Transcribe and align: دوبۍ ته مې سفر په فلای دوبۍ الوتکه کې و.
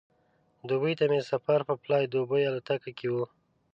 دوبۍ 0.67 0.93
ته 0.99 1.05
مې 1.11 1.19
سفر 1.31 1.59
په 1.67 1.73
فلای 1.81 2.03
دوبۍ 2.13 2.43
الوتکه 2.45 2.91
کې 2.97 3.07
و. 3.13 3.15